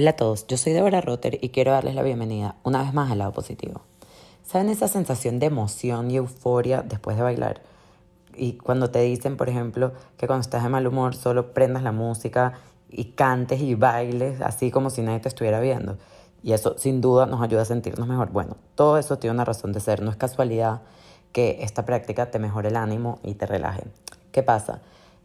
[0.00, 3.10] Hola a todos, yo soy Deborah Rotter y quiero darles la bienvenida una vez más
[3.10, 3.80] al lado positivo.
[4.44, 7.62] ¿Saben esa sensación de emoción y euforia después de bailar?
[8.32, 11.90] Y cuando te dicen, por ejemplo, que cuando estás de mal humor solo prendas la
[11.90, 12.52] música
[12.88, 15.98] y cantes y bailes así como si nadie te estuviera viendo.
[16.44, 18.30] Y eso sin duda nos ayuda a sentirnos mejor.
[18.30, 20.00] Bueno, todo eso tiene una razón de ser.
[20.00, 20.82] No es casualidad
[21.32, 23.82] que esta práctica te mejore el ánimo y te relaje.
[24.30, 24.80] ¿Qué pasa?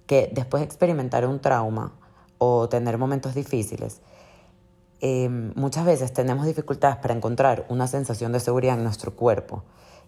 [0.08, 1.94] Que después de experimentar un trauma
[2.40, 4.02] o tener momentos difíciles,
[5.06, 9.66] eh, muchas veces tenemos dificultades para encontrar una sensación de seguridad en nuestro cuerpo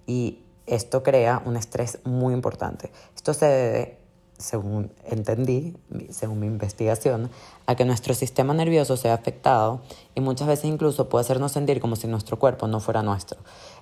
[0.08, 2.94] y esto crea un estrés muy importante.
[3.14, 4.00] Esto se debe,
[4.38, 5.76] según entendí,
[6.12, 7.30] según mi investigación,
[7.66, 9.82] a que nuestro sistema nervioso sea afectado
[10.16, 13.38] y muchas veces incluso puede hacernos sentir como si nuestro cuerpo no fuera nuestro.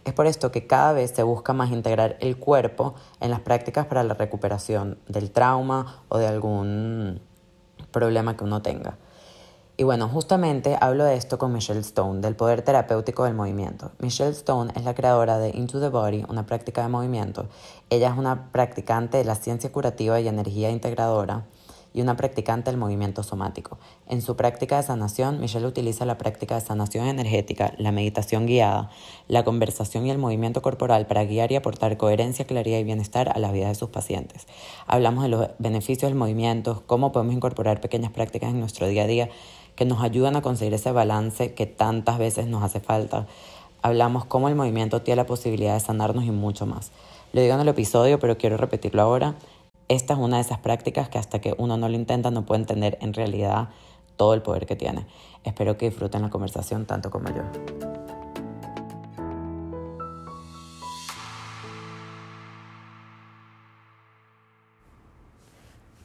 [0.06, 3.86] Es por esto que cada vez se busca más integrar el cuerpo en las prácticas
[3.86, 7.22] para la recuperación del trauma o de algún
[7.92, 8.98] problema que uno tenga.
[9.76, 13.92] Y bueno, justamente hablo de esto con Michelle Stone, del poder terapéutico del movimiento.
[13.98, 17.48] Michelle Stone es la creadora de Into the Body, una práctica de movimiento.
[17.90, 21.46] Ella es una practicante de la ciencia curativa y energía integradora
[21.92, 23.78] y una practicante del movimiento somático.
[24.08, 28.90] En su práctica de sanación, Michelle utiliza la práctica de sanación energética, la meditación guiada,
[29.28, 33.40] la conversación y el movimiento corporal para guiar y aportar coherencia, claridad y bienestar a
[33.40, 34.48] las vidas de sus pacientes.
[34.88, 39.08] Hablamos de los beneficios del movimiento, cómo podemos incorporar pequeñas prácticas en nuestro día a
[39.08, 39.30] día
[39.76, 43.28] que nos ayudan a conseguir ese balance que tantas veces nos hace falta.
[43.82, 46.92] Hablamos cómo el movimiento tiene la posibilidad de sanarnos y mucho más.
[47.34, 49.36] Lo digo en el episodio, pero quiero repetirlo ahora.
[49.90, 52.62] Esta es una de esas prácticas que hasta que uno no lo intenta no puede
[52.62, 53.70] entender en realidad
[54.16, 55.06] todo el poder que tiene.
[55.44, 58.23] Espero que disfruten la conversación tanto como yo.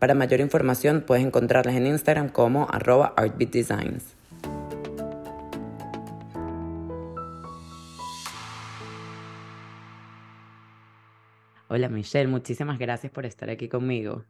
[0.00, 4.16] Para mayor información puedes encontrarlas en Instagram como arroba artbeatdesigns.
[11.68, 14.24] Hola Michelle, muchísimas gracias por estar aquí conmigo.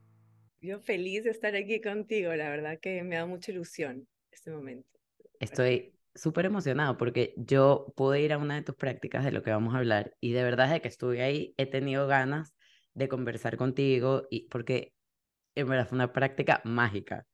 [0.60, 4.98] Yo feliz de estar aquí contigo, la verdad que me da mucha ilusión este momento.
[5.38, 9.52] Estoy súper emocionado porque yo pude ir a una de tus prácticas de lo que
[9.52, 12.56] vamos a hablar y de verdad desde que estuve ahí he tenido ganas
[12.94, 14.94] de conversar contigo y porque
[15.55, 17.27] en verdad fue una práctica mágica.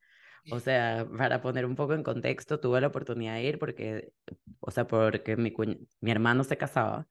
[0.53, 4.12] O sea, para poner un poco en contexto, tuve la oportunidad de ir porque,
[4.60, 5.53] o sea, porque mi,
[6.00, 7.09] mi hermano se casaba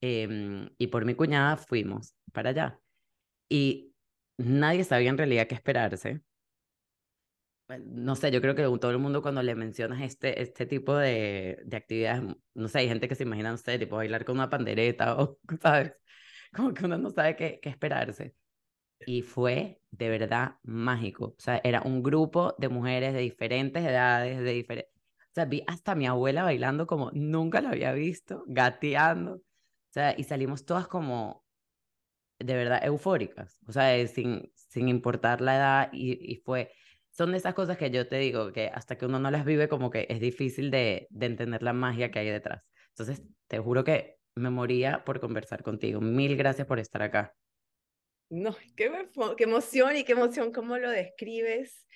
[0.00, 2.80] em, y por mi cuñada fuimos para allá.
[3.48, 3.94] Y
[4.38, 6.22] nadie sabía en realidad qué esperarse.
[7.84, 11.60] No sé, yo creo que todo el mundo cuando le mencionas este, este tipo de,
[11.66, 12.22] de actividades,
[12.54, 15.38] no sé, hay gente que se imagina, no sé, tipo bailar con una pandereta o,
[15.60, 15.92] ¿sabes?
[16.54, 18.34] Como que uno no sabe qué, qué esperarse
[19.06, 21.26] y fue de verdad mágico.
[21.38, 24.92] O sea, era un grupo de mujeres de diferentes edades, de diferentes...
[25.30, 29.34] O sea, vi hasta mi abuela bailando como nunca la había visto, gateando.
[29.36, 29.42] O
[29.92, 31.44] sea, y salimos todas como
[32.38, 33.58] de verdad eufóricas.
[33.66, 36.72] O sea, sin, sin importar la edad y, y fue...
[37.10, 39.68] Son de esas cosas que yo te digo que hasta que uno no las vive
[39.68, 42.62] como que es difícil de, de entender la magia que hay detrás.
[42.90, 46.00] Entonces, te juro que me moría por conversar contigo.
[46.00, 47.34] Mil gracias por estar acá.
[48.30, 48.90] No, qué,
[49.38, 51.86] emoción y qué emoción, cómo lo describes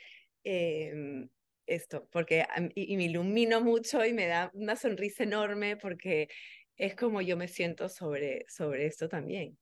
[0.45, 1.29] em,
[1.67, 6.29] esto, porque y, me ilumino mucho y me da una sonrisa enorme porque
[6.77, 9.59] es como yo me siento sobre, sobre esto también.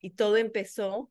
[0.00, 1.10] Y todo empezó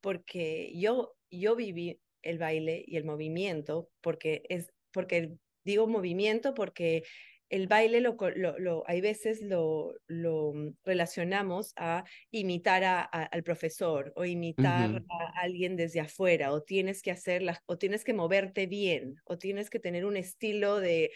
[0.00, 5.32] porque yo, yo viví el baile y el movimiento, porque es, porque
[5.64, 7.02] digo movimiento porque
[7.50, 10.52] el baile lo, lo, hay veces lo, lo,
[10.84, 17.10] relacionamos a imitar a, al profesor o imitar a alguien desde afuera o tienes que
[17.10, 21.10] hacerlas o tienes que moverte bien o tienes que tener un estilo de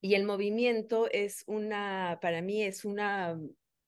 [0.00, 3.38] y el movimiento es una para mí es una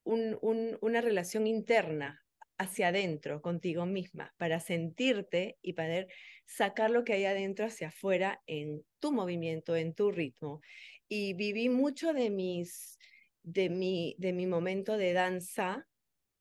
[0.05, 2.23] un, un, una relación interna
[2.59, 6.09] hacia adentro contigo misma para sentirte y poder
[6.45, 10.61] sacar lo que hay adentro hacia afuera en tu movimiento, en tu ritmo
[11.09, 12.99] y viví mucho de mis
[13.43, 15.87] de mi de mi momento de danza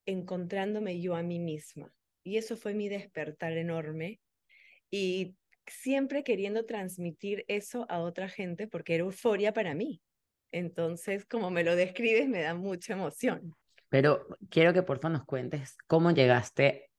[0.06, 1.94] encontrándome yo a mí misma
[2.24, 4.20] y eso fue mi despertar enorme
[4.92, 5.36] y
[5.68, 10.02] siempre queriendo transmitir eso a otra gente porque era euforia para mí
[10.52, 13.56] Entonces, como me lo describes, me da mucha emoción.
[13.90, 16.90] Pero quiero que por favor nos cuentes cómo llegaste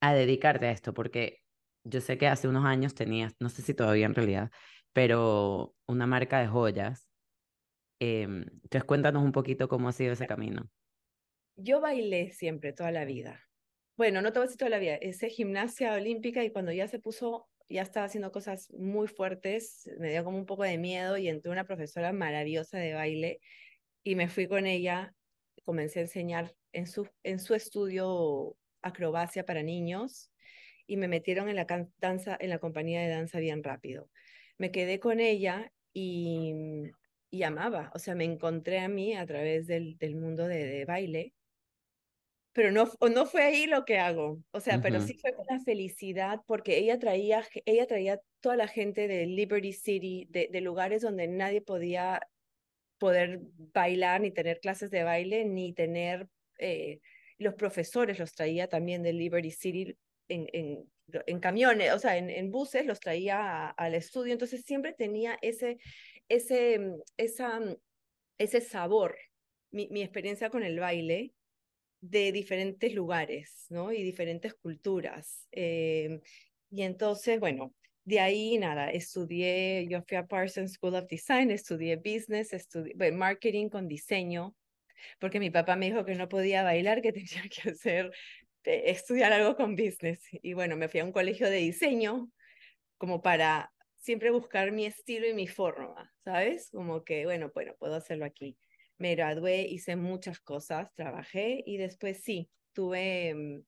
[0.00, 1.40] a dedicarte a esto, porque
[1.84, 4.50] yo sé que hace unos años tenías, no sé si todavía en realidad,
[4.92, 7.08] pero una marca de joyas.
[8.00, 10.70] Em, entonces cuéntanos un poquito cómo ha sido ese camino.
[11.56, 13.48] Yo bailé siempre, toda la vida.
[13.96, 16.86] Bueno, no te voy a decir toda la vida, hice gimnasia olímpica y cuando ya
[16.86, 21.16] se puso, ya estaba haciendo cosas muy fuertes, me dio como un poco de miedo
[21.16, 23.40] y entré una profesora maravillosa de baile
[24.04, 25.14] y me fui con ella,
[25.64, 30.30] comencé a enseñar en su, en su estudio acrobacia para niños
[30.86, 31.66] y me metieron en la
[31.98, 34.08] danza, en la compañía de danza bien rápido.
[34.58, 36.54] Me quedé con ella y,
[37.30, 40.84] y amaba, o sea, me encontré a mí a través del, del mundo de, de
[40.84, 41.34] baile.
[42.52, 45.60] Pero no, no fue ahí lo que hago, o sea, pero sí fue con la
[45.60, 51.02] felicidad porque ella traía, ella traía toda la gente de Liberty City, de, de, lugares
[51.02, 52.20] donde nadie podía
[52.98, 53.42] poder
[53.72, 56.26] bailar, ni tener clases de baile, ni tener,
[56.58, 56.98] eh,
[57.36, 59.96] los profesores los traía también de Liberty City
[60.26, 60.90] en, en,
[61.26, 65.78] en camiones, o sea, en, en buses los traía al estudio, entonces siempre tenía ese,
[66.28, 66.80] ese,
[67.16, 67.60] esa,
[68.38, 69.16] ese sabor,
[69.70, 71.32] mi, mi experiencia con el baile
[72.00, 73.92] de diferentes lugares, ¿no?
[73.92, 75.46] Y diferentes culturas.
[75.52, 76.20] Eh,
[76.70, 81.96] y entonces, bueno, de ahí nada, estudié, yo fui a Parsons School of Design, estudié
[81.96, 84.54] business, estudié marketing con diseño,
[85.18, 88.12] porque mi papá me dijo que no podía bailar, que tenía que hacer,
[88.64, 90.20] eh, estudiar algo con business.
[90.32, 92.30] Y bueno, me fui a un colegio de diseño
[92.96, 96.70] como para siempre buscar mi estilo y mi forma, ¿sabes?
[96.70, 98.58] Como que, bueno, bueno, puedo hacerlo aquí
[98.98, 103.62] me gradué, hice muchas cosas, trabajé y después sí, tuve, mm,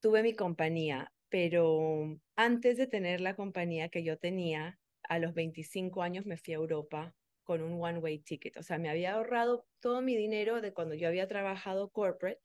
[0.00, 6.02] tuve mi compañía, pero antes de tener la compañía que yo tenía, a los 25
[6.02, 8.56] años me fui a Europa con un one-way ticket.
[8.56, 12.40] O sea, me había ahorrado todo mi dinero de cuando yo había trabajado corporate.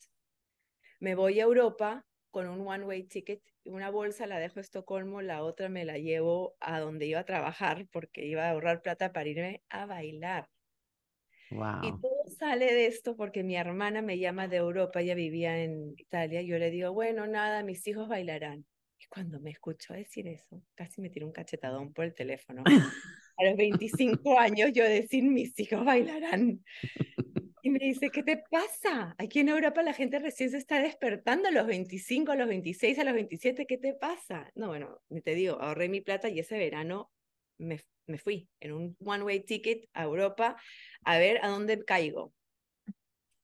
[1.00, 3.42] Me voy a Europa con un one-way ticket.
[3.66, 7.26] Una bolsa la dejo en Estocolmo, la otra me la llevo a donde iba a
[7.26, 10.50] trabajar porque iba a ahorrar plata para irme a bailar.
[11.52, 15.96] Y todo sale de esto porque mi hermana me llama de Europa, ella vivía en
[15.98, 18.66] Italia, yo le digo, bueno, nada, mis hijos bailarán.
[19.00, 22.64] Y cuando me escuchó decir eso, casi me tiró un cachetadón por el teléfono.
[23.38, 26.64] A los 25 años yo decir, mis hijos bailarán.
[27.62, 29.16] Y me dice, ¿qué te pasa?
[29.18, 33.00] Aquí en Europa la gente recién se está despertando a los 25, a los 26,
[33.00, 34.50] a los 27, ¿qué te pasa?
[34.56, 37.12] No, bueno, te digo, ahorré mi plata y ese verano
[37.58, 40.56] me, me fui en un one-way ticket a Europa
[41.04, 42.34] a ver a dónde caigo.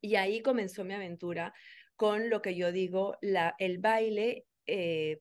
[0.02, 1.54] Y ahí comenzó mi aventura
[1.96, 5.20] con lo que yo digo, la, el baile, eh,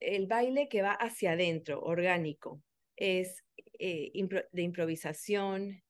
[0.00, 2.62] el baile que va hacia adentro, orgánico,
[2.96, 3.44] es
[3.78, 4.10] eh,
[4.52, 5.82] de improvisación,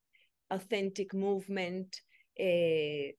[0.51, 1.95] authentic movement,
[2.35, 3.17] eh,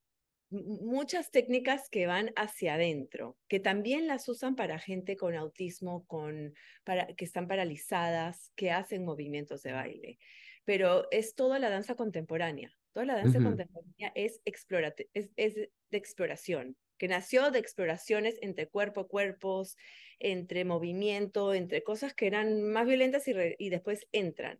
[0.52, 6.54] muchas técnicas que van hacia adentro, que también las usan para gente con autismo, con,
[6.84, 10.20] para, que están paralizadas, que hacen movimientos de baile.
[10.66, 12.72] Pero es toda la danza contemporánea.
[12.94, 19.08] Toda la danza contemporánea es, es, es, de exploración, que nació de exploraciones entre cuerpo,
[19.08, 19.78] cuerpos,
[20.20, 24.60] entre movimiento, entre cosas que eran más violentas y, y después entran.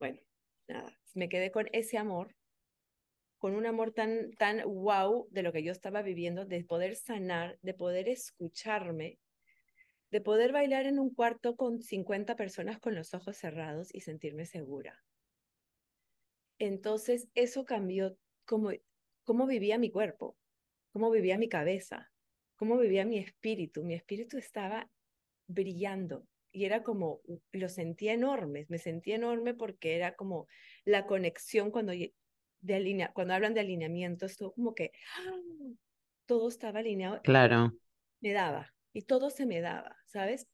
[0.00, 0.20] Bueno,
[0.66, 2.34] nada, me quedé con ese amor
[3.38, 7.58] con un amor tan, tan wow de lo que yo estaba viviendo, de poder sanar,
[7.62, 9.18] de poder escucharme,
[10.10, 14.44] de poder bailar en un cuarto con 50 personas con los ojos cerrados y sentirme
[14.44, 15.04] segura.
[16.58, 18.70] Entonces, eso cambió cómo,
[19.22, 20.36] cómo vivía mi cuerpo,
[20.90, 22.10] cómo vivía mi cabeza,
[22.56, 23.84] cómo vivía mi espíritu.
[23.84, 24.90] Mi espíritu estaba
[25.46, 27.20] brillando y era como,
[27.52, 30.46] lo sentía enorme, me sentía enorme porque era como
[30.84, 35.38] la conexión cuando de alinea, cuando hablan de alineamiento, esto como que ¡ah!
[36.26, 37.20] todo estaba alineado.
[37.22, 37.72] Claro.
[38.20, 40.48] Me daba, y todo se me daba, ¿sabes?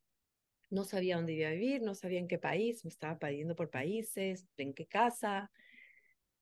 [0.71, 3.71] No sabía dónde iba a vivir, no sabía en qué país, me estaba pidiendo por
[3.71, 5.51] países, en qué casa,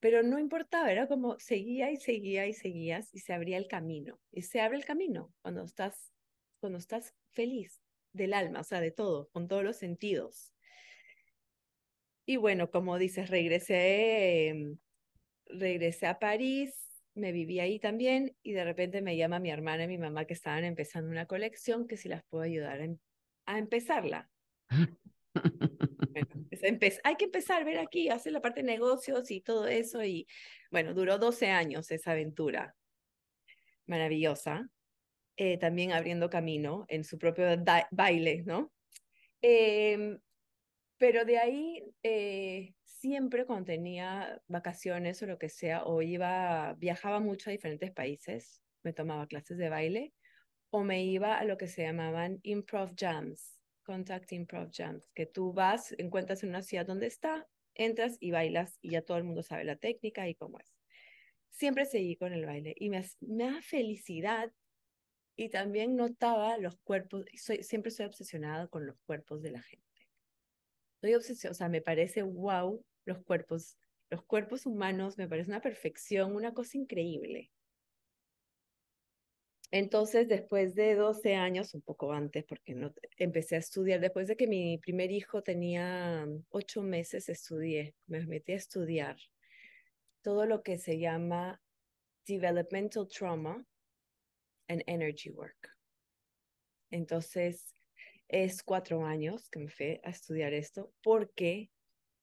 [0.00, 4.18] pero no importaba, era como seguía y seguía y seguías y se abría el camino.
[4.32, 6.12] Y se abre el camino cuando estás,
[6.58, 7.81] cuando estás feliz
[8.12, 10.54] del alma, o sea, de todo, con todos los sentidos.
[12.24, 14.78] Y bueno, como dices, regresé em,
[15.52, 19.88] regresé a París, me viví ahí también y de repente me llama mi hermana y
[19.88, 22.80] mi mamá que estaban empezando una colección que si las puedo ayudar
[23.46, 24.30] a, empezarla.
[27.04, 30.02] hay que empezar ver aquí, hacer la parte de negocios y todo eso.
[30.04, 30.26] Y
[30.70, 32.74] bueno, duró 12 años esa aventura
[33.86, 34.70] maravillosa.
[35.36, 37.46] Eh, también abriendo camino en su propio
[37.90, 38.70] baile, ¿no?
[39.40, 40.20] Em,
[40.98, 47.18] pero de ahí eh, siempre cuando tenía vacaciones o lo que sea, o iba, viajaba
[47.18, 50.14] mucho a diferentes países, me tomaba clases de baile,
[50.70, 55.52] o me iba a lo que se llamaban improv jams, contact improv jams, que tú
[55.52, 59.42] vas, encuentras en una ciudad donde está, entras y bailas y ya todo el mundo
[59.42, 60.72] sabe la técnica y cómo es.
[61.50, 64.52] Siempre seguí con el baile y me, me da felicidad
[65.42, 70.08] y también notaba los cuerpos, soy, siempre soy obsesionada con los cuerpos de la gente.
[71.00, 73.76] Soy obsesionada, o sea, me parece wow los cuerpos,
[74.10, 77.50] los cuerpos humanos, me parece una perfección, una cosa increíble.
[79.72, 84.36] Entonces, después de 12 años, un poco antes, porque no, empecé a estudiar, después de
[84.36, 89.16] que mi primer hijo tenía 8 meses, estudié, me metí a estudiar
[90.20, 91.60] todo lo que se llama
[92.26, 93.66] developmental trauma
[94.72, 95.68] and energy work.
[96.90, 97.74] Entonces,
[98.28, 101.70] es cuatro años que me fui a estudiar esto porque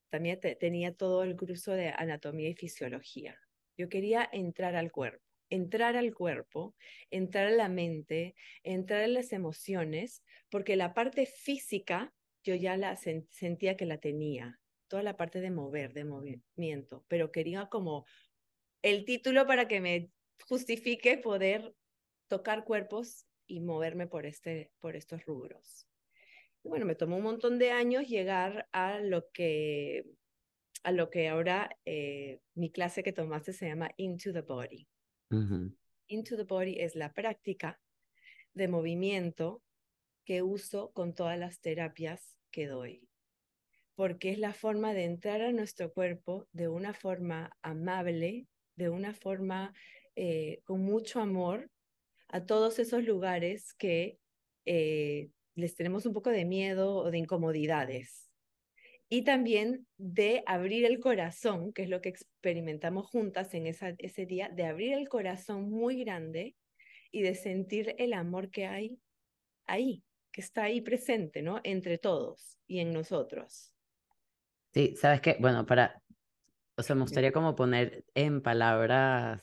[0.09, 3.39] también tenía todo el curso de anatomía y fisiología.
[3.77, 6.75] Yo quería entrar al cuerpo, entrar al cuerpo,
[7.11, 12.13] entrar a la mente, entrar en las emociones, porque la parte física
[12.43, 17.31] yo ya la sentía que la tenía, toda la parte de mover, de movimiento, pero
[17.31, 18.05] quería como
[18.81, 20.09] el título para que me
[20.47, 21.73] justifique poder
[22.29, 25.87] tocar cuerpos y moverme por, este, por estos rubros.
[26.63, 30.05] bueno, me tomó un montón de años llegar a lo que,
[30.83, 34.87] a lo que ahora eh, mi clase que tomaste se llama Into the Body.
[36.07, 37.79] Into the Body es la práctica
[38.53, 39.61] de movimiento
[40.25, 43.07] que uso con todas las terapias que doy,
[43.95, 49.13] porque es la forma de entrar a nuestro cuerpo de una forma amable, de una
[49.13, 49.73] forma
[50.15, 51.69] eh, con mucho amor
[52.29, 54.19] a todos esos lugares que
[54.65, 58.29] eh, les tenemos un poco de miedo o de incomodidades.
[59.09, 64.27] Y también de abrir el corazón, que es lo que experimentamos juntas en esa, ese
[64.27, 66.55] día, de abrir el corazón muy grande
[67.11, 68.99] y de sentir el amor que hay
[69.65, 71.59] ahí, que está ahí presente, ¿no?
[71.63, 73.73] Entre todos y en nosotros.
[74.73, 76.03] Sí, sabes qué, bueno, para,
[76.77, 79.41] o sea, me gustaría como poner en palabras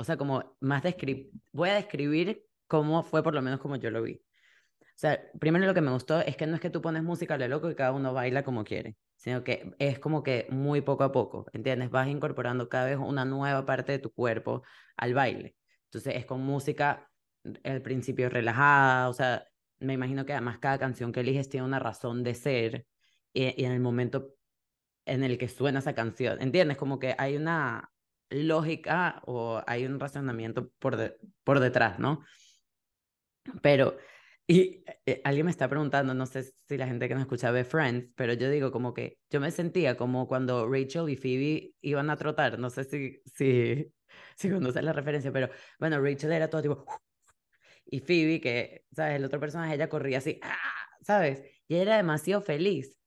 [0.00, 3.90] o sea, como más descriptir, voy a describir cómo fue por lo menos como yo
[3.90, 4.14] lo vi.
[4.14, 7.36] O sea, primero lo que me gustó es que no es que tú pones música
[7.36, 11.04] de loco y cada uno baila como quiere, sino que es como que muy poco
[11.04, 11.90] a poco, ¿entiendes?
[11.90, 14.62] Vas incorporando cada vez una nueva parte de tu cuerpo
[14.96, 15.54] al baile.
[15.84, 17.10] Entonces es con música
[17.62, 19.46] al principio relajada, o sea,
[19.80, 22.86] me imagino que además cada canción que eliges tiene una razón de ser
[23.34, 24.34] y en el momento
[25.04, 26.78] en el que suena esa canción, ¿entiendes?
[26.78, 27.90] Como que hay una,
[28.30, 32.24] lógica o hay un razonamiento por, por detrás, ¿no?
[33.62, 33.96] Pero,
[34.46, 37.64] y eh, alguien me está preguntando, no sé si la gente que nos escucha ve
[37.64, 42.10] Friends, pero yo digo como que yo me sentía como cuando Rachel y Phoebe iban
[42.10, 43.92] a trotar, no sé si, si,
[44.36, 46.84] si conoces la referencia, pero bueno, Rachel era todo tipo,
[47.84, 49.16] y Phoebe, que, ¿sabes?
[49.16, 50.56] El otro personaje, ella corría así, ¡ah!
[51.02, 51.42] ¿sabes?
[51.68, 52.99] Y era demasiado feliz.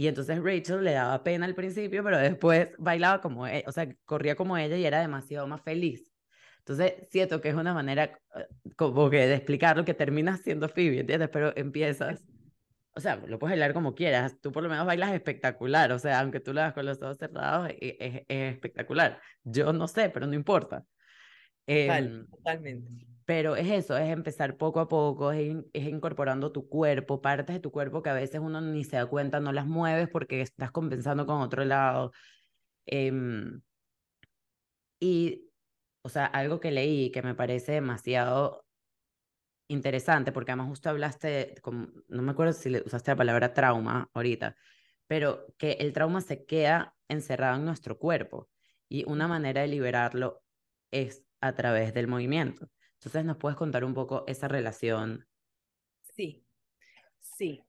[0.00, 3.92] Y entonces Rachel le daba pena al principio, pero después bailaba como ella, o sea,
[4.04, 6.12] corría como ella y era demasiado más feliz.
[6.60, 8.04] Entonces, siento que es una manera
[8.36, 11.28] eh, como que de explicar lo que terminas siendo Phoebe, ¿entiendes?
[11.32, 12.24] Pero empiezas,
[12.94, 16.20] o sea, lo puedes bailar como quieras, tú por lo menos bailas espectacular, o sea,
[16.20, 19.20] aunque tú lo hagas con los ojos cerrados, e, e, es, espectacular.
[19.42, 20.84] Yo no sé, pero no importa.
[21.66, 23.07] Em, totalmente.
[23.28, 27.70] Pero es eso, es empezar poco a poco, es, incorporando tu cuerpo, partes de tu
[27.70, 31.26] cuerpo que a veces uno ni se da cuenta, no las mueves porque estás compensando
[31.26, 32.12] con otro lado.
[32.86, 33.62] Em,
[35.00, 35.50] y,
[36.02, 38.64] o sea, algo que leí que me parece demasiado
[39.68, 41.54] interesante, porque además justo hablaste,
[42.08, 44.56] no me acuerdo si usaste la palabra trauma ahorita,
[45.06, 48.48] pero que el trauma se queda encerrado en nuestro cuerpo
[48.88, 50.42] y una manera de liberarlo
[50.90, 52.68] es a través del movimiento.
[52.98, 55.28] Entonces, ¿nos puedes contar un poco esa relación?
[56.02, 56.44] Sí,
[57.20, 57.62] sí,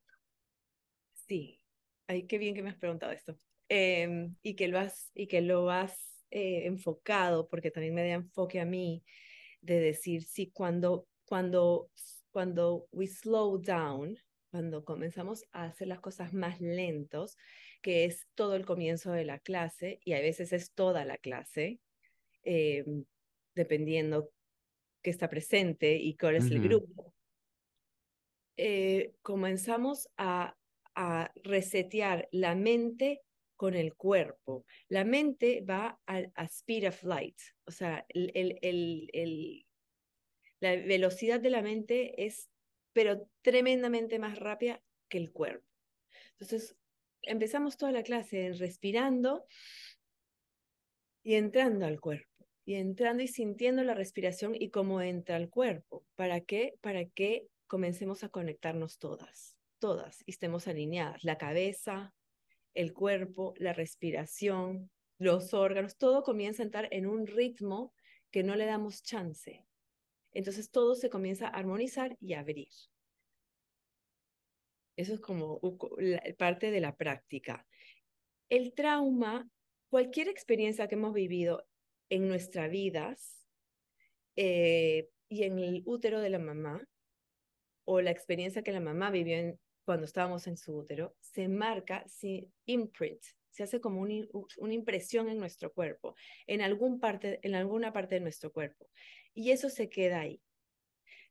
[1.14, 1.60] sí.
[2.08, 3.36] Ay, qué bien que me has preguntado esto.
[3.68, 8.14] Em, y que lo has, y que lo has eh, enfocado, porque también me da
[8.14, 9.04] enfoque a mí,
[9.60, 11.90] de decir, sí, cuando, cuando,
[12.32, 14.18] cuando we slow down,
[14.50, 17.36] cuando comenzamos a hacer las cosas más lentos,
[17.82, 21.80] que es todo el comienzo de la clase, y a veces es toda la clase,
[22.42, 23.04] em,
[23.54, 24.32] dependiendo
[25.02, 27.14] que está presente y cuál es el grupo,
[28.56, 30.56] eh, comenzamos a,
[30.94, 33.22] a resetear la mente
[33.60, 34.64] con el cuerpo.
[34.88, 39.66] La mente va a, speed of light, o sea, el, el, el,
[40.60, 42.48] la velocidad de la mente es,
[42.94, 45.66] pero tremendamente más rápida que el cuerpo.
[46.38, 46.74] Entonces,
[47.20, 49.46] empezamos toda la clase respirando
[51.22, 52.29] y entrando al cuerpo,
[52.70, 56.06] y entrando y sintiendo la respiración y cómo entra al cuerpo.
[56.14, 56.78] ¿Para qué?
[56.80, 61.24] Para que comencemos a conectarnos todas, todas, y estemos alineadas.
[61.24, 62.14] La cabeza,
[62.74, 67.92] el cuerpo, la respiración, los órganos, todo comienza a entrar en un ritmo
[68.30, 69.66] que no le damos chance.
[70.30, 72.68] Entonces todo se comienza a armonizar y a abrir.
[74.94, 75.60] Eso es como
[76.38, 77.66] parte de la práctica.
[78.48, 79.50] El trauma,
[79.88, 81.66] cualquier experiencia que hemos vivido
[82.10, 83.46] en nuestras vidas
[84.36, 86.86] eh, y en el útero de la mamá,
[87.84, 92.48] o la experiencia que la mamá vivió cuando estábamos en su útero, se marca, se
[92.66, 96.14] imprint, se hace como una impresión en nuestro cuerpo,
[96.46, 98.88] en, algún parte, en alguna parte de nuestro cuerpo.
[99.34, 100.40] Y eso se queda ahí.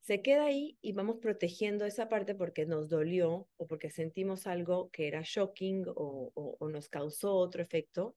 [0.02, 4.90] Se queda ahí y vamos protegiendo esa parte porque nos dolió o porque sentimos algo
[4.92, 8.16] que era shocking o, o nos causó otro efecto.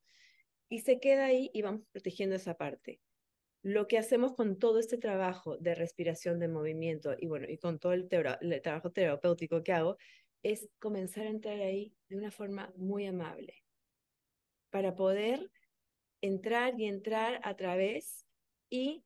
[0.72, 2.98] Y se queda ahí y vamos protegiendo esa parte
[3.62, 7.78] lo que hacemos con todo este trabajo de respiración, de movimiento y bueno, y con
[7.78, 9.96] todo el, trabajo terapéutico que hago,
[10.42, 13.62] es comenzar a entrar ahí de una forma muy amable
[14.70, 15.50] para poder
[16.20, 18.26] entrar y entrar a través
[18.68, 19.04] y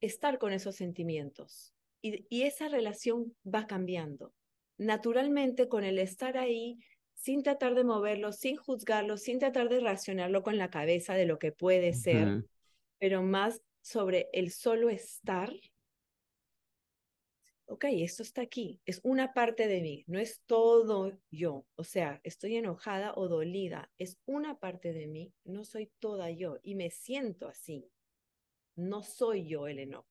[0.00, 1.72] estar con esos sentimientos.
[2.02, 4.34] Y esa relación va cambiando.
[4.76, 6.78] Naturalmente, con el estar ahí,
[7.24, 11.38] sin tratar de moverlo, sin juzgarlo, sin tratar de racionarlo con la cabeza de lo
[11.38, 12.44] que puede ser,
[12.98, 15.50] pero más sobre el solo estar,
[17.64, 22.20] ok, esto está aquí, es una parte de mí, no es todo yo, o sea,
[22.24, 26.90] estoy enojada o dolida, es una parte de mí, no soy toda yo y me
[26.90, 27.90] siento así,
[28.76, 30.06] no soy yo el enojo.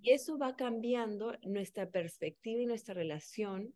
[0.00, 3.74] Y eso va cambiando nuestra perspectiva y nuestra relación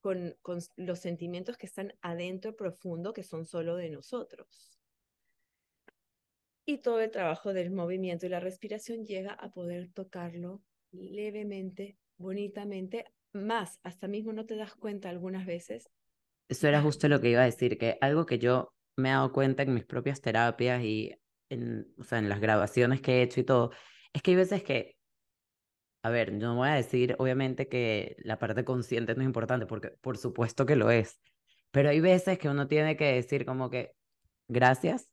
[0.00, 0.36] con,
[0.76, 4.80] los sentimientos que están adentro profundo, que son solo de nosotros
[6.70, 13.06] y todo el trabajo del movimiento y la respiración llega a poder tocarlo levemente, bonitamente,
[13.32, 15.90] más, hasta mismo no te das cuenta algunas veces.
[16.48, 19.32] Eso era justo lo que iba a decir, que algo que yo me he dado
[19.32, 21.14] cuenta en mis propias terapias y
[21.48, 23.70] en, o sea, en las grabaciones que he hecho y todo,
[24.12, 24.96] es que hay veces que,
[26.02, 29.90] a ver, no voy a decir obviamente que la parte consciente no es importante, porque
[30.00, 31.20] por supuesto que lo es,
[31.70, 33.94] pero hay veces que uno tiene que decir como que,
[34.48, 35.10] gracias,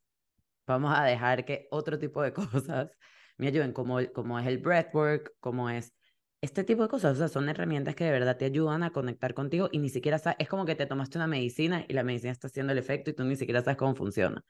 [0.66, 2.90] vamos a dejar que otro tipo de cosas
[3.36, 5.94] me ayuden, como, como es el breathwork, como es
[6.40, 7.14] este tipo de cosas.
[7.14, 10.18] O sea, son herramientas que de verdad te ayudan a conectar contigo y ni siquiera
[10.18, 13.10] sabes, es como que te tomaste una medicina y la medicina está haciendo el efecto
[13.10, 14.44] y tú ni siquiera sabes cómo funciona.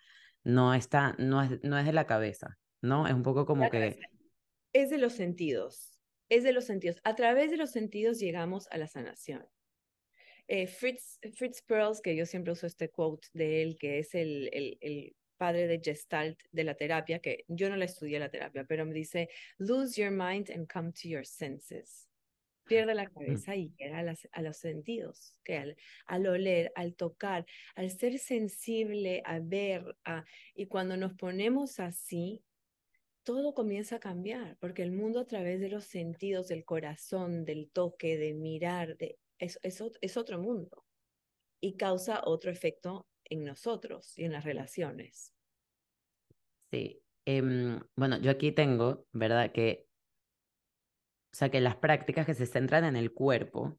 [0.44, 3.06] No está, no es, no es de la cabeza, ¿no?
[3.06, 3.98] Es un poco como que...
[4.72, 5.97] Es de los sentidos,
[6.28, 7.00] es de los sentidos.
[7.04, 9.46] A través de los sentidos llegamos a la sanación.
[10.46, 14.48] Eh, Fritz, Fritz Perls, que yo siempre uso este quote de él, que es el,
[14.52, 18.64] el, el padre de Gestalt de la terapia, que yo no la estudié la terapia,
[18.64, 22.08] pero me dice, lose your mind and come to your senses.
[22.66, 23.14] Pierde la mm.
[23.14, 24.00] cabeza y llega
[24.32, 30.24] a, los sentidos, que al, al, oler, al tocar, al ser sensible, a ver, a,
[30.54, 32.42] y cuando nos ponemos así,
[33.28, 37.70] todo comienza a cambiar, porque el mundo a través de los sentidos, del corazón, del
[37.70, 38.96] toque, de mirar,
[39.38, 40.86] es otro mundo
[41.60, 45.34] y causa otro efecto en nosotros y en las relaciones.
[46.72, 47.02] Sí.
[47.26, 49.52] Em, bueno, yo aquí tengo, ¿verdad?
[49.52, 49.86] Que,
[51.30, 53.78] o sea, que las prácticas que se centran en el cuerpo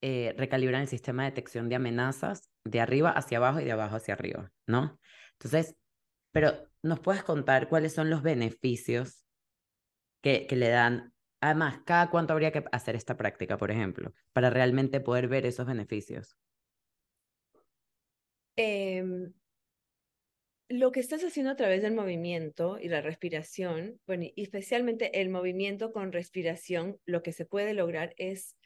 [0.00, 3.96] eh, recalibran el sistema de detección de amenazas de arriba hacia abajo y de abajo
[3.96, 4.98] hacia arriba, ¿no?
[5.34, 5.76] Entonces,
[6.32, 9.26] pero ¿nos puedes contar cuáles son los beneficios
[10.22, 11.14] que, que le dan?
[11.40, 15.66] Además, ¿cada cuánto habría que hacer esta práctica, por ejemplo, para realmente poder ver esos
[15.66, 16.36] beneficios?
[18.56, 19.32] Em,
[20.68, 25.30] lo que estás haciendo a través del movimiento y la respiración, bueno, y especialmente el
[25.30, 28.56] movimiento con respiración, lo que se puede lograr es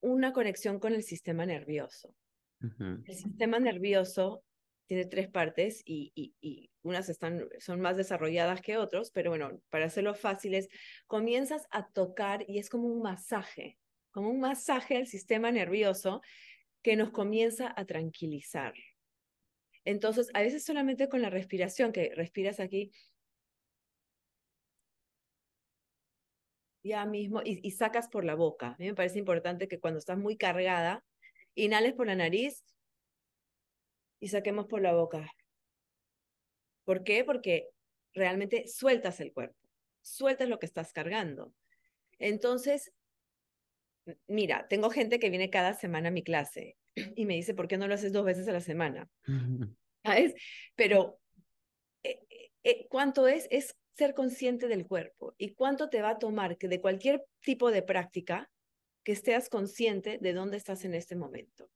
[0.00, 2.14] una conexión con el sistema nervioso.
[3.06, 4.44] El sistema nervioso
[4.92, 9.86] tiene tres partes y, y, unas están, son más desarrolladas que otros, pero bueno, para
[9.86, 10.68] hacerlo fácil es,
[11.06, 13.78] comienzas a tocar y es como un masaje,
[14.10, 16.20] como un masaje al sistema nervioso
[16.82, 18.74] que nos comienza a tranquilizar.
[19.86, 22.92] Entonces, a veces solamente con la respiración, que respiras aquí,
[26.82, 28.72] ya mismo, y, sacas por la boca.
[28.72, 31.02] A mí me parece importante que cuando estás muy cargada,
[31.54, 32.62] inhales por la nariz
[34.22, 35.28] y saquemos por la boca.
[36.84, 37.24] ¿Por qué?
[37.24, 37.68] Porque
[38.14, 39.58] realmente sueltas el cuerpo,
[40.00, 41.52] sueltas lo que estás cargando.
[42.20, 42.92] Entonces,
[44.28, 46.76] mira, tengo gente que viene cada semana a mi clase
[47.16, 49.10] y me dice, ¿por qué no lo haces dos veces a la semana?
[50.04, 50.34] ¿Sabes?
[50.76, 51.18] Pero
[52.04, 52.20] eh,
[52.62, 53.48] eh, ¿cuánto es?
[53.50, 57.72] Es ser consciente del cuerpo y cuánto te va a tomar que de cualquier tipo
[57.72, 58.48] de práctica
[59.02, 61.68] que estés consciente de dónde estás en este momento.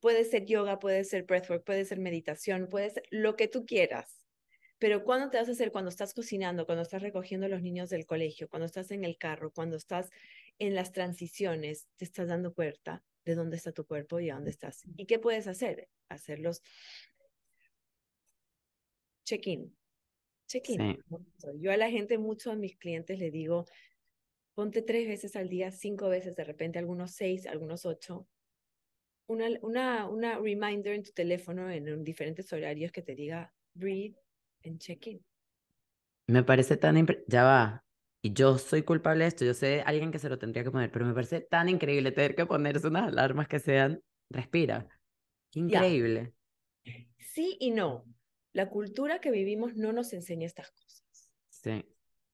[0.00, 4.26] Puede ser yoga, puede ser breathwork, puede ser meditación, puede ser lo que tú quieras.
[4.78, 5.72] Pero ¿cuándo te vas a hacer?
[5.72, 9.18] Cuando estás cocinando, cuando estás recogiendo a los niños del colegio, cuando estás en el
[9.18, 10.10] carro, cuando estás
[10.58, 14.50] en las transiciones, te estás dando cuenta de dónde está tu cuerpo y a dónde
[14.50, 14.84] estás.
[14.96, 15.88] ¿Y qué puedes hacer?
[16.08, 16.62] Hacerlos
[19.24, 19.76] check-in.
[20.46, 21.04] Check-in.
[21.56, 23.66] Yo a la gente, mucho a mis clientes le digo,
[24.54, 28.26] ponte tres veces al día, cinco veces, de repente algunos seis, algunos ocho,
[29.28, 34.16] una, una, una reminder en tu teléfono en, diferentes horarios que te diga breathe
[34.64, 35.24] and check in.
[36.26, 37.06] Me parece tan...
[37.26, 37.84] Ya va.
[38.20, 39.44] Y yo soy culpable de esto.
[39.44, 42.34] Yo sé alguien que se lo tendría que poner, pero me parece tan increíble tener
[42.34, 44.88] que ponerse unas alarmas que sean respira.
[45.54, 46.34] increíble.
[47.18, 48.04] Sí y no.
[48.52, 51.32] La cultura que vivimos no nos enseña estas cosas.
[51.48, 51.84] Sí.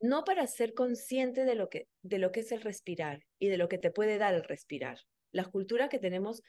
[0.01, 3.59] No para ser consciente de lo que, de lo que es el respirar y de
[3.59, 5.01] lo que te puede dar el respirar.
[5.33, 6.43] La cultura que tenemos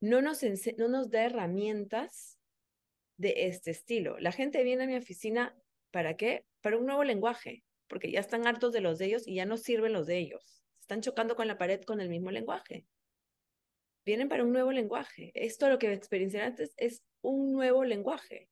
[0.00, 0.42] no nos,
[0.76, 2.38] no nos da herramientas
[3.16, 4.18] de este estilo.
[4.18, 5.56] La gente viene a mi oficina,
[5.90, 6.44] ¿para qué?
[6.60, 9.56] Para un nuevo lenguaje, porque ya están hartos de los de ellos y ya no
[9.56, 10.62] sirven los de ellos.
[10.80, 12.86] Están chocando con la pared con el mismo lenguaje.
[14.04, 15.32] Vienen para un nuevo lenguaje.
[15.34, 18.48] Esto lo que experienciaron antes es un nuevo lenguaje.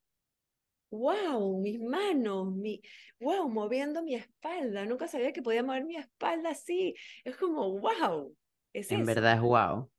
[0.90, 1.60] ¡Wow!
[1.60, 2.80] Mis manos, mi,
[3.20, 4.84] wow, moviendo mi espalda.
[4.84, 6.94] Nunca sabía que podía mover mi espalda así.
[7.24, 8.36] Es como, wow.
[8.72, 9.90] Es en verdad es wow.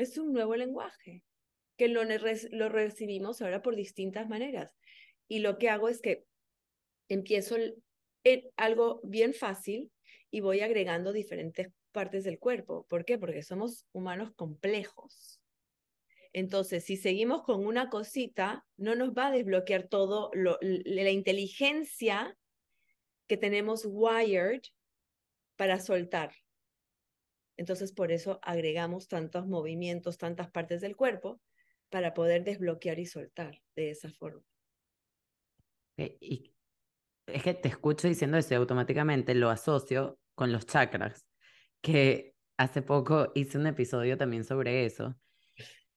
[0.00, 1.22] Es un nuevo lenguaje
[1.76, 4.76] que lo, lo recibimos ahora por distintas maneras.
[5.28, 6.24] Y lo que hago es que
[7.08, 7.56] empiezo
[8.24, 9.90] en algo bien fácil
[10.30, 12.86] y voy agregando diferentes partes del cuerpo.
[12.88, 13.18] ¿Por qué?
[13.18, 15.40] Porque somos humanos complejos.
[16.32, 22.36] Entonces, si seguimos con una cosita, no nos va a desbloquear todo la inteligencia
[23.26, 24.62] que tenemos wired
[25.56, 26.32] para soltar.
[27.60, 31.42] Entonces, por eso agregamos tantos movimientos, tantas partes del cuerpo,
[31.90, 34.42] para poder desbloquear y soltar de esa forma.
[35.98, 36.54] Y
[37.26, 41.26] es que te escucho diciendo eso y automáticamente lo asocio con los chakras,
[41.82, 45.14] que hace poco hice un episodio también sobre eso.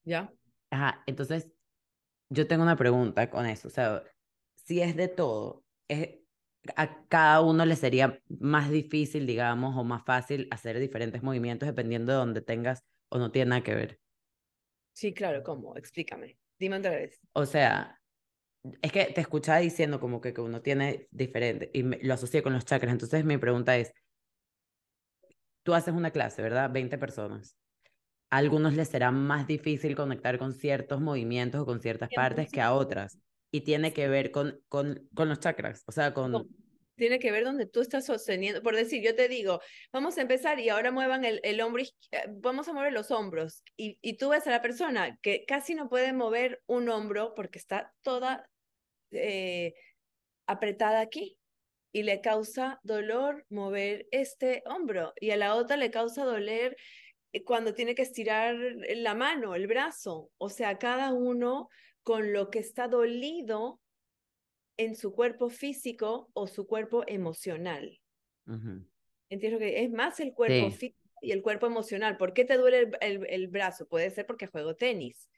[0.04, 0.34] ¿Ya?
[0.70, 1.48] Ajá, entonces
[2.28, 4.04] yo tengo una pregunta con eso, o sea,
[4.66, 6.23] si es de todo, es,
[6.76, 12.12] a cada uno le sería más difícil, digamos, o más fácil hacer diferentes movimientos dependiendo
[12.12, 14.00] de donde tengas o no tiene nada que ver.
[14.94, 15.76] Sí, claro, ¿cómo?
[15.76, 16.38] Explícame.
[16.60, 17.20] Dime otra vez.
[17.34, 18.00] O sea,
[18.82, 22.54] es que te escuchaba diciendo como que, que uno tiene diferente y lo asocié con
[22.54, 22.94] los chakras.
[22.94, 23.94] Entonces mi pregunta es,
[25.64, 26.72] tú haces una clase, ¿verdad?
[26.72, 27.58] 20 personas.
[28.30, 32.62] A algunos les será más difícil conectar con ciertos movimientos o con ciertas partes que
[32.62, 33.20] a otras
[33.54, 36.50] y tiene que ver con, con, con los chakras, o sea, con...
[36.96, 39.62] tiene que ver donde tú estás sosteniendo, por decir, yo te digo,
[39.92, 43.62] vamos a empezar y ahora muevan el, el hombro, eh, vamos a mover los hombros
[43.78, 47.60] y, y tú ves a la persona que casi no puede mover un hombro porque
[47.60, 48.50] está toda
[49.12, 49.76] eh,
[50.48, 51.38] apretada aquí
[51.92, 56.76] y le causa dolor mover este hombro y a la otra le causa doler
[57.34, 61.70] eh, cuando tiene que estirar la mano, el brazo, o sea, cada uno
[62.04, 63.80] con lo que está dolido
[64.78, 68.00] en su cuerpo físico o su cuerpo emocional.
[69.30, 72.18] Entiendo que es más el cuerpo físico y el cuerpo emocional.
[72.18, 73.88] ¿Por qué te duele el, brazo?
[73.88, 75.30] Puede ser porque juego tenis,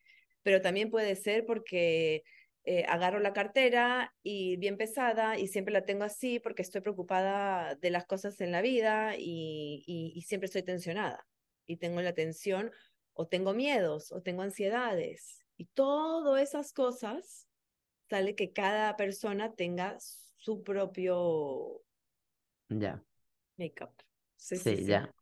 [0.42, 2.24] pero también puede ser porque
[2.64, 7.76] eh, agarro la cartera y bien pesada y siempre la tengo así porque estoy preocupada
[7.76, 11.28] de las cosas en la vida y, y siempre estoy tensionada
[11.68, 12.72] y tengo la tensión
[13.14, 17.48] o tengo miedos o tengo ansiedades y todas esas cosas
[18.10, 21.82] sale que cada persona tenga su propio
[22.70, 23.04] ya
[23.58, 23.92] make-up.
[24.36, 25.14] Sí, ya.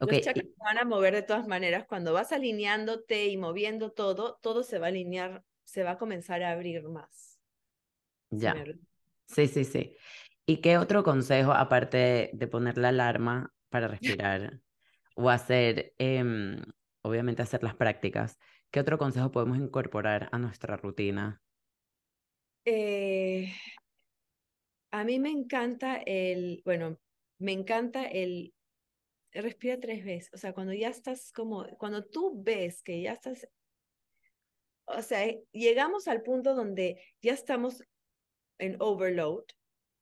[0.00, 0.18] Okay.
[0.18, 1.86] Los chakras van a mover de todas maneras.
[1.86, 6.42] Cuando vas alineándote y moviendo todo, todo se va a alinear, se va a comenzar
[6.42, 7.38] a abrir más.
[8.30, 8.54] Ya.
[9.26, 9.96] Sí, sí, sí.
[10.46, 14.60] ¿Y qué otro consejo, aparte de poner la alarma para respirar
[15.14, 16.62] o hacer, em,
[17.02, 18.38] obviamente hacer las prácticas,
[18.70, 21.42] ¿Qué otro consejo podemos incorporar a nuestra rutina?
[22.64, 23.52] Eh,
[24.92, 26.98] a mí me encanta el, bueno,
[27.38, 28.54] me encanta el
[29.32, 30.30] respira tres veces.
[30.32, 33.48] O sea, cuando ya estás como, cuando tú ves que ya estás,
[34.86, 37.82] o sea, llegamos al punto donde ya estamos
[38.58, 39.44] en overload,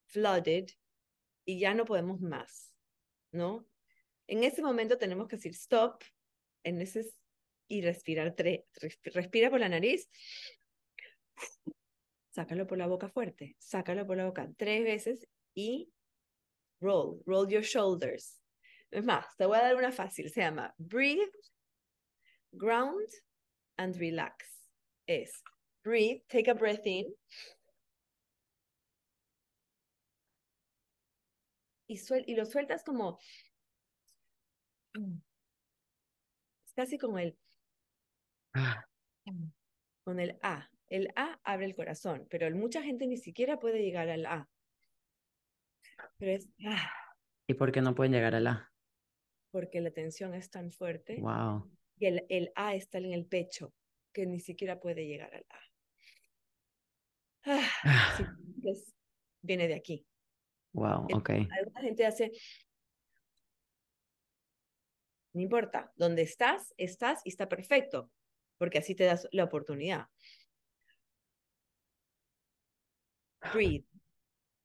[0.06, 0.66] flooded,
[1.44, 2.74] y ya no podemos más,
[3.32, 3.66] ¿no?
[4.26, 6.02] En ese momento tenemos que decir stop,
[6.62, 7.10] en ese
[7.68, 8.64] y respirar tres.
[9.04, 10.08] Respira por la nariz.
[12.30, 13.56] Sácalo por la boca fuerte.
[13.58, 15.92] Sácalo por la boca tres veces y
[16.80, 17.22] roll.
[17.26, 18.40] Roll your shoulders.
[18.90, 20.30] Es más, te voy a dar una fácil.
[20.30, 21.30] Se llama breathe,
[22.52, 23.08] ground
[23.76, 24.70] and relax.
[25.06, 25.42] Es
[25.84, 27.14] breathe, take a breath in.
[31.90, 33.18] Y, y lo sueltas como
[36.66, 37.36] es casi como el
[38.54, 38.84] ah.
[40.04, 40.70] con el A.
[40.88, 44.48] El A abre el corazón, pero mucha gente ni siquiera puede llegar al A.
[46.18, 46.90] Pero es ah.
[47.46, 48.72] ¿Y por qué no pueden llegar al A?
[49.50, 51.16] Porque la tensión es tan fuerte.
[51.20, 51.70] Wow.
[51.98, 53.74] Y el, el A está en el pecho,
[54.12, 55.60] que ni siquiera puede llegar al A.
[57.44, 58.18] Ah,
[59.42, 60.06] viene de aquí.
[60.72, 61.30] Wow, ok.
[61.50, 62.32] Alguna gente hace
[65.38, 68.10] no importa, donde estás, estás y está perfecto,
[68.58, 70.08] porque así te das la oportunidad.
[73.52, 73.86] Breathe.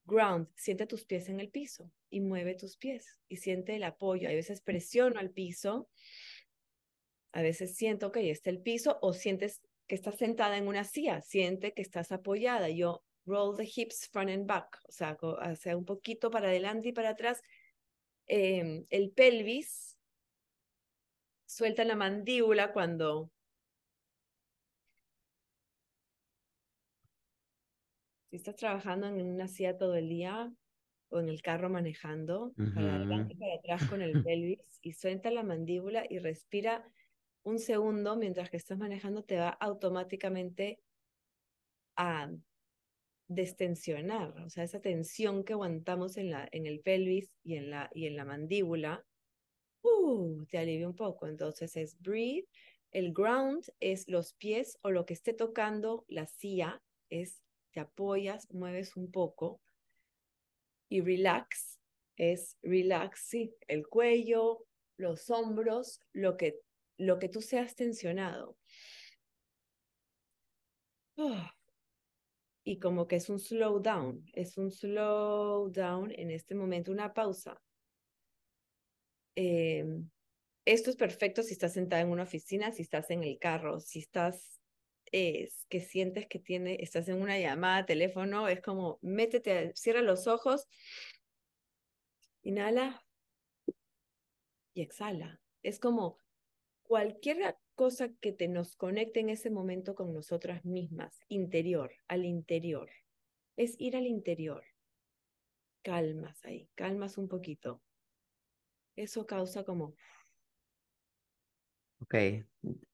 [0.06, 4.28] Ground, siente tus pies en el piso y mueve tus pies y siente el apoyo.
[4.28, 5.90] A veces presiono al piso,
[7.32, 10.84] a veces siento que ahí está el piso o sientes que estás sentada en una
[10.84, 12.70] silla, siente que estás apoyada.
[12.70, 16.94] Yo roll the hips front and back, o sea, hacia un poquito para adelante y
[16.94, 17.42] para atrás.
[18.26, 19.98] Em, el pelvis
[21.46, 23.32] suelta la mandíbula cuando
[28.34, 30.52] si estás trabajando en una silla todo el día
[31.10, 35.30] o en el carro manejando, para adelante y para atrás con el pelvis y suelta
[35.30, 36.84] la mandíbula y respira
[37.44, 40.80] un segundo mientras que estás manejando, te va automáticamente
[41.96, 42.32] a
[43.28, 47.92] destensionar, o sea, esa tensión que aguantamos en, la, en el pelvis y en la,
[47.94, 49.06] y en la mandíbula,
[49.84, 51.28] uh, te alivia un poco.
[51.28, 52.48] Entonces es breathe.
[52.90, 58.50] El ground es los pies o lo que esté tocando la silla, es te apoyas,
[58.52, 59.60] mueves un poco.
[60.90, 61.80] Y relax
[62.16, 64.66] es relax, sí, el cuello,
[64.98, 66.60] los hombros, lo que,
[66.98, 68.58] lo que tú seas tensionado.
[72.64, 77.14] Y como que es un slow down, es un slow down en este momento, una
[77.14, 77.62] pausa.
[79.36, 80.10] Em,
[80.66, 84.00] esto es perfecto si estás sentada en una oficina, si estás en el carro, si
[84.00, 84.62] estás,
[85.14, 90.28] es, que sientes que tiene, estás en una llamada, teléfono, es como, métete, cierra los
[90.28, 90.68] ojos,
[92.42, 93.02] inhala
[94.74, 95.40] y exhala.
[95.62, 96.18] Es como
[96.82, 102.90] cualquier cosa que te nos conecte en ese momento con nosotras mismas, interior, al interior.
[103.56, 104.66] Es ir al interior.
[105.82, 107.82] Calmas ahí, calmas un poquito
[108.96, 109.96] eso causa como...
[112.04, 112.16] Ok,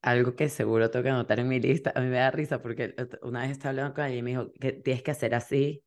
[0.03, 2.93] algo que seguro tengo que anotar en mi lista, a mí me da risa porque
[3.23, 5.83] una vez estaba hablando con alguien y me dijo que tienes que hacer así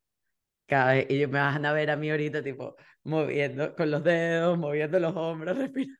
[0.66, 4.58] cada vez, y me van a ver a mí ahorita tipo moviendo con los dedos,
[4.58, 5.96] moviendo los hombros, respirando.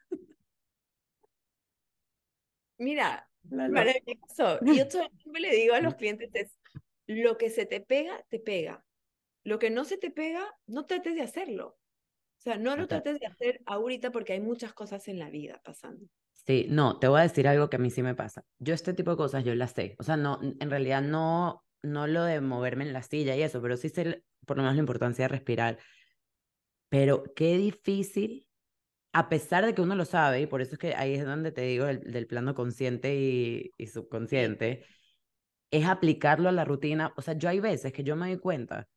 [2.79, 4.59] Mira, maravilloso.
[4.67, 6.59] Y yo siempre le digo a los clientes es,
[7.07, 8.85] lo que se te pega, te pega.
[9.45, 11.79] Lo que no se te pega, no trates de hacerlo.
[12.39, 15.61] O sea, no lo trates de hacer ahorita porque hay muchas cosas en la vida
[15.65, 16.09] pasando.
[16.47, 18.45] Sí, no, te voy a decir algo que a mí sí me pasa.
[18.59, 19.95] Yo este tipo de cosas yo las sé.
[19.99, 23.63] O sea, no, en realidad no, no lo de moverme en la silla y eso,
[23.63, 25.79] pero sí sé por lo menos la importancia de respirar.
[26.89, 28.49] Pero qué difícil,
[29.13, 31.53] a pesar de que uno lo sabe, y por eso es que ahí es donde
[31.53, 34.85] te digo el, del plano consciente y, y subconsciente,
[35.71, 37.13] es aplicarlo a la rutina.
[37.17, 38.89] O sea, yo hay veces que yo me doy cuenta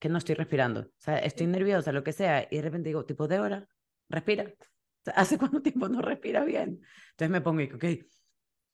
[0.00, 0.80] que no estoy respirando.
[0.82, 3.68] O sea, estoy nerviosa, lo que sea, y de repente digo, tipo, de hora,
[4.08, 4.52] respira.
[5.04, 6.80] Sea, ¿Hace cuánto tiempo no respira bien?
[7.10, 7.84] Entonces me pongo y digo, ok,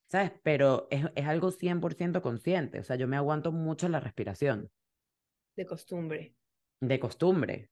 [0.09, 0.33] ¿sabes?
[0.43, 2.81] Pero es, es algo 100% consciente.
[2.81, 4.71] O sea, yo me aguanto mucho la respiración.
[5.57, 6.35] De costumbre.
[6.81, 7.71] De costumbre.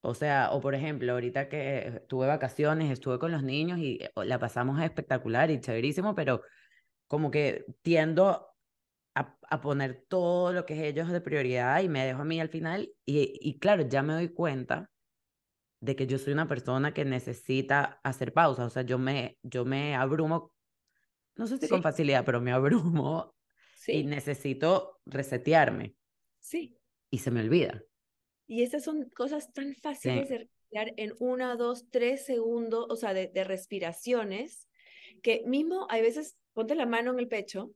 [0.00, 4.10] O sea, o por ejemplo, ahorita que tuve vacaciones, estuve con los niños y eh,
[4.24, 6.42] la pasamos espectacular y chéverísimo, pero
[7.08, 8.48] como que tiendo
[9.14, 12.48] a, poner todo lo que es ellos de prioridad y me dejo a mí al
[12.48, 12.92] final.
[13.04, 14.88] Y, y claro, ya me doy cuenta
[15.80, 18.64] de que yo soy una persona que necesita hacer pausa.
[18.64, 20.52] O sea, yo me, yo me abrumo,
[21.36, 23.34] no sé si con facilidad, pero me abrumo
[23.86, 25.94] y necesito resetearme.
[26.40, 26.76] Sí.
[27.10, 27.82] Y se me olvida.
[28.46, 33.14] Y estas son cosas tan fáciles de respirar en una, dos, tres segundos, o sea,
[33.14, 34.68] de, de respiraciones,
[35.22, 37.72] que mismo hay veces, ponte la mano en el pecho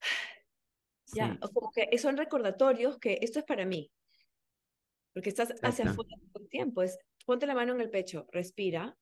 [1.14, 3.90] ya, como que son recordatorios que esto es para mí.
[5.14, 6.82] Porque estás hacia afuera todo el tiempo.
[6.82, 8.96] Es, ponte la mano en el pecho, respira.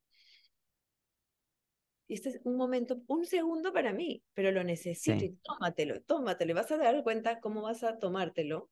[2.07, 6.51] Y este es un momento, un segundo para mí, pero lo necesito y tómatelo, tómatelo.
[6.51, 8.70] Y vas a dar cuenta cómo vas a tomártelo.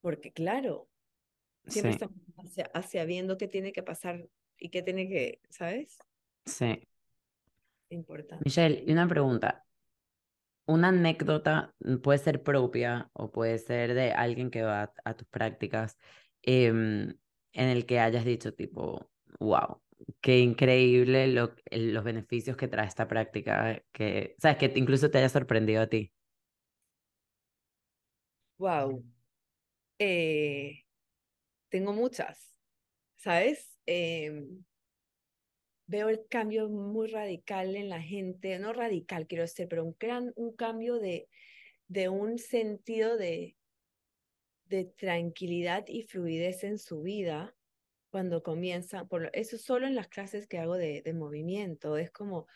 [0.00, 0.88] Porque claro,
[1.66, 2.16] siempre estamos
[2.74, 5.98] hacia, viendo qué tiene que pasar y qué tiene que, ¿sabes?
[6.44, 6.88] Sí.
[7.90, 8.44] Importante.
[8.44, 9.65] Michelle, y una pregunta.
[10.66, 15.28] Una anécdota mm, puede ser propia o puede ser de alguien que va a, tus
[15.28, 15.96] prácticas
[16.42, 17.14] em,
[17.52, 19.80] en el que hayas dicho tipo, wow,
[20.20, 25.28] qué increíble lo, los beneficios que trae esta práctica, que, sabes, que incluso te haya
[25.28, 26.12] sorprendido a ti.
[28.58, 29.04] Wow.
[29.98, 30.84] Eh,
[31.68, 32.54] tengo muchas,
[33.16, 33.78] ¿sabes?
[33.86, 34.64] Em,
[35.86, 40.32] veo el cambio muy radical en la gente, no radical quiero decir, pero un, gran,
[40.36, 41.28] un cambio de,
[41.88, 43.56] de un sentido de,
[44.66, 47.54] de tranquilidad y fluidez en su vida
[48.10, 52.46] cuando comienzan, por eso solo en las clases que hago de, de movimiento, es como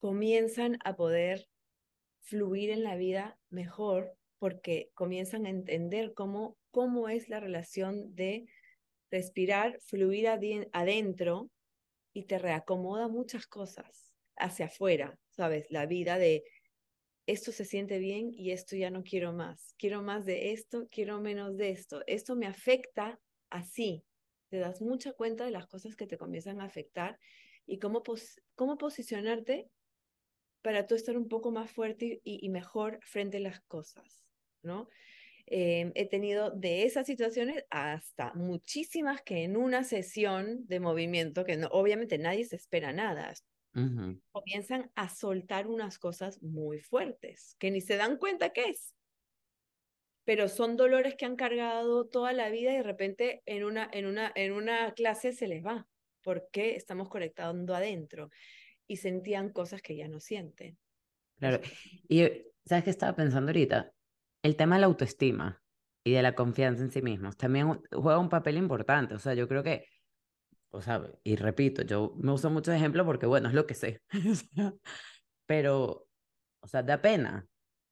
[0.00, 1.48] comienzan a poder
[2.20, 8.46] fluir en la vida mejor porque comienzan a entender cómo, cómo es la relación de
[9.10, 11.50] respirar, fluir adentro
[12.14, 15.66] y te reacomoda muchas cosas hacia afuera, ¿sabes?
[15.70, 16.44] La vida de
[17.26, 19.74] esto se siente bien y esto ya no quiero más.
[19.78, 22.02] Quiero más de esto, quiero menos de esto.
[22.06, 24.04] Esto me afecta así.
[24.48, 27.18] Te das mucha cuenta de las cosas que te comienzan a afectar
[27.66, 28.02] y cómo,
[28.54, 29.68] cómo posicionarte
[30.62, 34.22] para tú estar un poco más fuerte y, y mejor frente a las cosas,
[34.62, 34.88] ¿no?
[35.46, 41.56] Em, he tenido de esas situaciones hasta muchísimas que en una sesión de movimiento, que
[41.56, 43.34] no, obviamente nadie se espera nada,
[44.30, 48.94] comienzan a soltar unas cosas muy fuertes, que ni se dan cuenta qué es.
[50.24, 54.06] Pero son dolores que han cargado toda la vida y de repente en una, en
[54.06, 55.86] una, en una clase se les va,
[56.22, 58.30] porque estamos conectando adentro
[58.86, 60.78] y sentían cosas que ya no sienten.
[61.38, 61.60] Claro.
[62.08, 62.22] Y
[62.64, 63.92] sabes que estaba pensando ahorita,
[64.44, 65.64] el tema de la autoestima
[66.04, 69.14] y de la confianza en sí mismos también juega un papel importante.
[69.14, 69.86] O sea, yo creo que,
[70.70, 73.74] o sea, y repito, yo me uso mucho de ejemplo porque, bueno, es lo que
[73.74, 74.02] sé.
[75.46, 76.08] Pero,
[76.60, 77.48] o sea, da pena,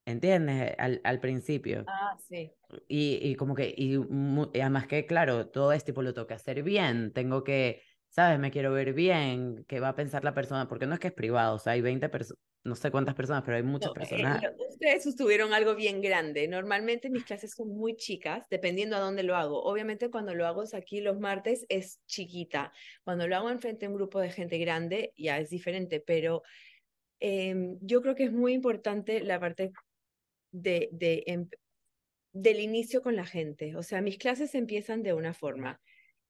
[0.07, 0.75] ¿entiendes?
[0.79, 1.85] Al, al principio.
[1.89, 2.53] Ah, sí.
[2.89, 6.35] Y, y como que, y, y además que, claro, todo es tipo, lo tengo que
[6.35, 8.39] hacer bien, tengo que ¿sabes?
[8.39, 11.15] Me quiero ver bien, qué va a pensar la persona, porque no es que es
[11.15, 14.43] privado, o sea, hay 20 personas, no sé cuántas personas, pero hay muchas eh, personas.
[14.69, 16.47] ustedes tuvieron algo bien grande.
[16.47, 19.63] Normalmente mis clases son muy chicas, dependiendo a dónde lo hago.
[19.65, 22.73] Obviamente cuando lo hago aquí los martes es chiquita.
[23.03, 26.43] Cuando lo hago enfrente de un grupo de gente grande ya es diferente, pero
[27.19, 29.73] em, yo creo que es muy importante la parte
[30.53, 31.49] de, de, em,
[32.33, 33.75] del inicio con la gente.
[33.75, 35.81] O sea, mis clases empiezan de una forma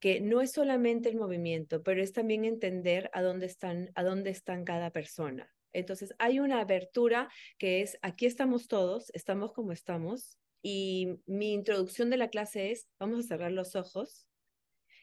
[0.03, 4.31] que no es solamente el movimiento, pero es también entender a dónde están, a dónde
[4.31, 5.49] están cada persona.
[5.73, 12.11] Entonces, hay una abertura que es, aquí estamos todos, estamos como estamos, y mi introducción
[12.11, 14.27] de la clase es, vamos a cerrar los ojos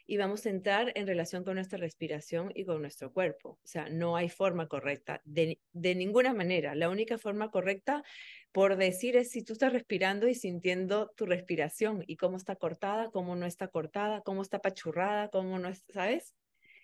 [0.09, 3.59] y vamos a entrar en relación con nuestra respiración y con nuestro cuerpo.
[3.63, 6.73] O sea, no hay forma correcta de, de ninguna manera.
[6.73, 8.03] La única forma correcta
[8.51, 13.11] por decir es si tú estás respirando y sintiendo tu respiración y cómo está cortada,
[13.11, 16.33] cómo no está cortada, cómo está pachurrada, cómo no, ¿sabes?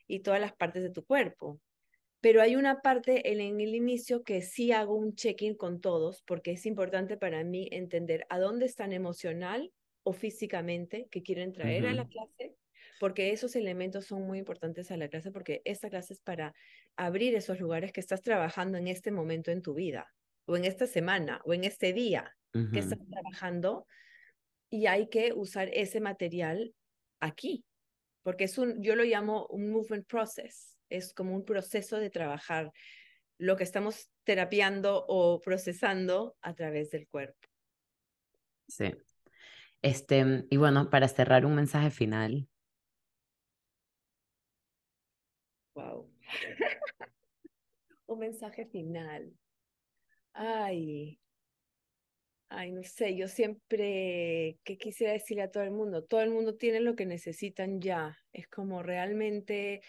[0.06, 1.60] Y todas las partes de tu cuerpo.
[2.22, 6.52] Pero hay una parte en, el inicio que sí hago un check-in con todos porque
[6.52, 11.94] es importante para mí entender a dónde están emocional o físicamente que quieren traer a
[11.94, 12.56] la clase,
[13.00, 16.54] porque esos elementos son muy importantes a la clase porque esta clase es para
[16.96, 20.14] abrir esos lugares que estás trabajando en este momento en tu vida
[20.46, 22.36] o en esta semana o en este día
[22.72, 23.86] que estás trabajando
[24.70, 26.74] y hay que usar ese material
[27.20, 27.66] aquí,
[28.24, 32.72] porque es un, yo lo llamo un movement process, es como un proceso de trabajar
[33.38, 37.38] lo que estamos terapiando o procesando a través del cuerpo.
[38.68, 38.96] Sí.
[39.82, 42.48] Este, y bueno, para cerrar un mensaje final.
[45.76, 46.10] Wow.
[48.08, 49.38] un mensaje final.
[50.34, 51.20] Ay,
[52.50, 56.56] ay, no sé, yo siempre que quisiera decirle a todo el mundo, todo el mundo
[56.58, 58.18] tiene lo que necesitan ya.
[58.34, 59.82] Es como realmente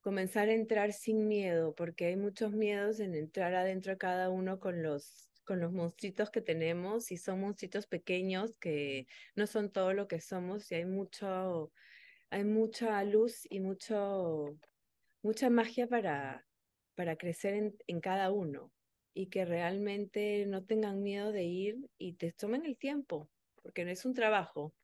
[0.00, 4.60] comenzar a entrar sin miedo, porque hay muchos miedos en entrar adentro de cada uno
[4.60, 9.06] con los con los monstruitos que tenemos y son monstruitos pequeños que
[9.36, 11.72] no son todo lo que somos y hay mucho
[12.30, 14.58] hay mucha luz y mucho
[15.22, 16.46] mucha magia para
[17.00, 18.70] para crecer en, en cada uno
[19.14, 23.30] y que realmente no tengan miedo de ir y te tomen el tiempo,
[23.62, 24.74] porque no es un trabajo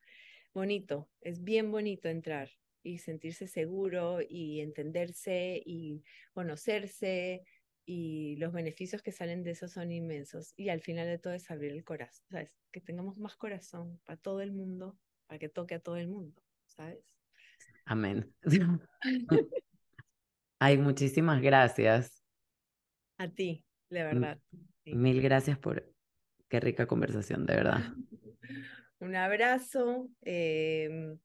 [0.55, 2.49] bonito, es bien bonito entrar
[2.83, 7.45] y sentirse seguro y entenderse y conocerse
[7.85, 10.55] y los beneficios que salen de eso son inmensos.
[10.57, 12.51] Y al final de todo es abrir el corazón, ¿sabes?
[12.73, 16.43] Que tengamos más corazón para todo el mundo, para que toque a todo el mundo,
[16.65, 17.05] ¿sabes?
[17.85, 18.35] Amén.
[20.59, 22.23] Ay, muchísimas gracias.
[23.19, 24.39] A ti, de verdad.
[24.85, 25.93] Mil gracias por
[26.49, 27.81] qué rica conversación, de verdad.
[29.01, 30.09] Un abrazo.
[30.23, 31.19] Em,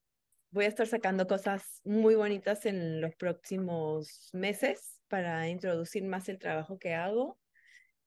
[0.51, 6.38] voy a estar sacando cosas muy bonitas en los próximos meses para introducir más el
[6.38, 7.39] trabajo que hago.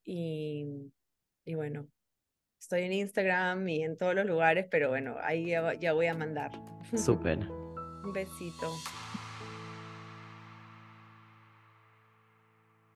[0.04, 0.92] Y,
[1.46, 1.88] y bueno,
[2.60, 6.14] estoy en Instagram y en todos los lugares, pero bueno, ahí ya, ya voy a
[6.14, 6.50] mandar.
[6.94, 7.38] Súper.
[8.04, 8.70] Un besito.